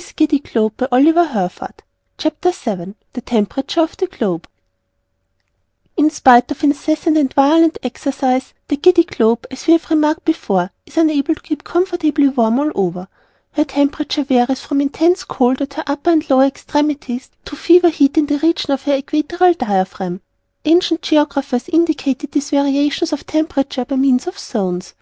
[0.00, 0.52] CHAPTER VII
[3.16, 4.46] THE TEMPERATURE OF THE GLOBE
[5.96, 10.70] In spite of incessant and violent exercise, the Giddy Globe (as we have remarked before)
[10.86, 13.08] is unable to keep comfortably warm all over.
[13.54, 18.16] Her Temperature varies from intense cold at her upper and lower extremities to fever heat
[18.16, 20.20] in the region of her equatorial diaphragm.
[20.64, 24.94] Ancient Geographers indicated these variations of temperature by means of Zones.